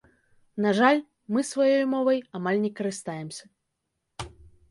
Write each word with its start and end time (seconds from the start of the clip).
На 0.63 0.69
жаль, 0.77 1.01
мы 1.35 1.43
сваёй 1.49 1.83
мовай 1.93 2.19
амаль 2.39 2.59
не 2.65 2.71
карыстаемся. 2.79 3.45